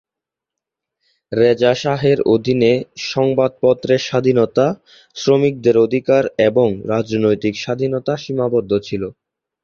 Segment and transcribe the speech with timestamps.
[1.31, 2.71] রেজা শাহের অধীনে
[3.11, 4.65] সংবাদপত্রের স্বাধীনতা,
[5.15, 9.03] শ্রমিকদের অধিকার এবং রাজনৈতিক স্বাধীনতা সীমাবদ্ধ ছিল।